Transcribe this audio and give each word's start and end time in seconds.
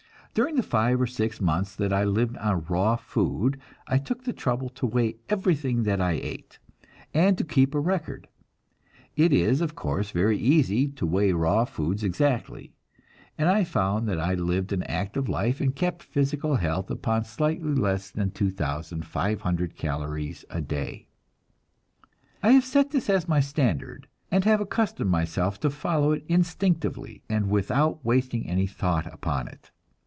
During 0.33 0.55
the 0.55 0.63
five 0.63 1.01
or 1.01 1.07
six 1.07 1.41
months 1.41 1.75
that 1.75 1.91
I 1.91 2.05
lived 2.05 2.37
on 2.37 2.63
raw 2.69 2.95
food, 2.95 3.59
I 3.85 3.97
took 3.97 4.23
the 4.23 4.31
trouble 4.31 4.69
to 4.69 4.85
weigh 4.85 5.17
everything 5.27 5.83
that 5.83 5.99
I 5.99 6.13
ate, 6.13 6.57
and 7.13 7.37
to 7.37 7.43
keep 7.43 7.75
a 7.75 7.81
record. 7.81 8.29
It 9.17 9.33
is, 9.33 9.59
of 9.59 9.75
course, 9.75 10.11
very 10.11 10.37
easy 10.37 10.87
to 10.87 11.05
weigh 11.05 11.33
raw 11.33 11.65
foods 11.65 12.01
exactly, 12.01 12.71
and 13.37 13.49
I 13.49 13.65
found 13.65 14.07
that 14.07 14.21
I 14.21 14.35
lived 14.35 14.71
an 14.71 14.83
active 14.83 15.27
life 15.27 15.59
and 15.59 15.75
kept 15.75 16.01
physical 16.01 16.55
health 16.55 16.89
upon 16.89 17.25
slightly 17.25 17.73
less 17.75 18.09
than 18.09 18.31
2,500 18.31 19.75
calories 19.75 20.45
a 20.49 20.61
day. 20.61 21.09
I 22.41 22.51
have 22.53 22.63
set 22.63 22.91
this 22.91 23.09
as 23.09 23.27
my 23.27 23.41
standard, 23.41 24.07
and 24.31 24.45
have 24.45 24.61
accustomed 24.61 25.11
myself 25.11 25.59
to 25.59 25.69
follow 25.69 26.13
it 26.13 26.23
instinctively, 26.29 27.21
and 27.27 27.49
without 27.49 28.05
wasting 28.05 28.47
any 28.47 28.65
thought 28.65 29.13
upon 29.13 29.49
it. 29.49 29.71